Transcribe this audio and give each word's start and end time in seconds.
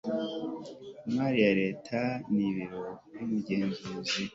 imari 1.07 1.37
ya 1.45 1.51
leta 1.61 1.99
n 2.33 2.35
ibiro 2.47 2.85
by 3.11 3.17
umugenzuzi 3.23 4.21